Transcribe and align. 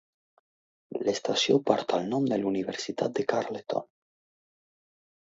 L'estació 1.07 1.59
porta 1.67 1.99
el 2.03 2.07
nom 2.13 2.25
de 2.31 2.39
la 2.43 2.47
Universitat 2.51 3.13
de 3.19 3.25
Carleton. 3.33 3.85